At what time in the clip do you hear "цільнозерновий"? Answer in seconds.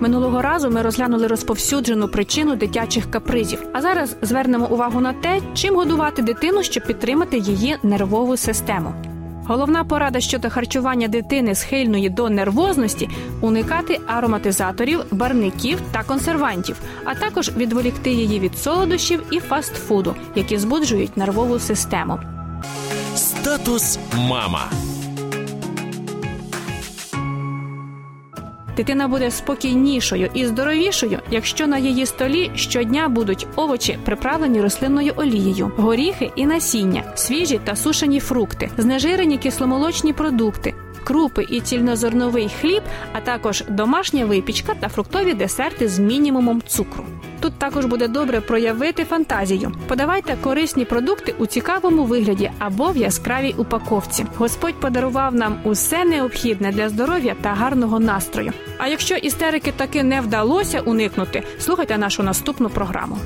41.60-42.50